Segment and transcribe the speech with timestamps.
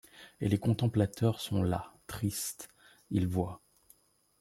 [0.39, 1.93] Et les contemplateurs sont la.
[2.07, 2.69] Tristes,
[3.11, 3.61] ils voient.